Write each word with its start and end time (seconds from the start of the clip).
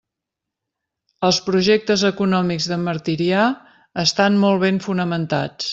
Els 1.27 1.39
projectes 1.49 2.05
econòmics 2.11 2.69
d'en 2.73 2.89
Martirià 2.89 3.47
estan 4.07 4.45
molt 4.47 4.65
ben 4.67 4.87
fonamentats. 4.89 5.69